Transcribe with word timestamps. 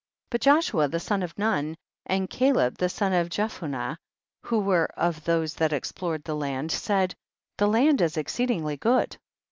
37. 0.31 0.31
But 0.31 0.41
Joshua 0.41 0.87
the 0.87 0.99
son 0.99 1.21
of 1.21 1.37
Nun, 1.37 1.75
and 2.07 2.27
Caleb 2.27 2.79
the 2.79 2.89
son 2.89 3.13
of 3.13 3.29
Jephuneh, 3.29 3.97
who 4.41 4.57
were 4.57 4.85
of 4.97 5.23
those 5.25 5.53
that 5.53 5.73
explored 5.73 6.23
the 6.23 6.35
land, 6.35 6.71
said, 6.71 7.13
the 7.59 7.67
land 7.67 8.01
is 8.01 8.17
exceedingly 8.17 8.77
good. 8.77 9.15